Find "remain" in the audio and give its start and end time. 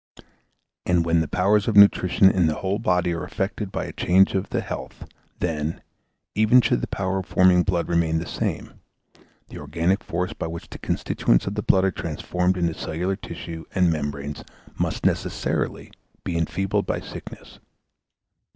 7.87-8.17